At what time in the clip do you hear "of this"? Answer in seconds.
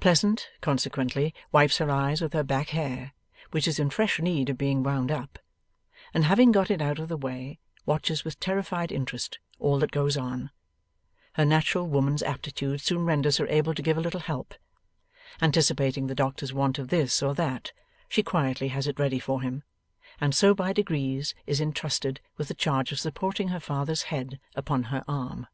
16.80-17.22